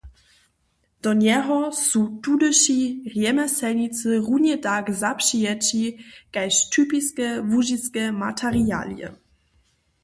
[1.03, 1.57] Do njeho
[1.87, 2.77] su tudyši
[3.13, 5.83] rjemjeslnicy runje tak zapřijeći
[6.35, 9.09] kaž typiske łužiske materialije.